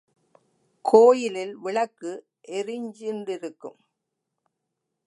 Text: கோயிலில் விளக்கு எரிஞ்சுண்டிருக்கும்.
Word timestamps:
கோயிலில் 0.85 1.53
விளக்கு 1.57 2.11
எரிஞ்சுண்டிருக்கும். 2.51 3.79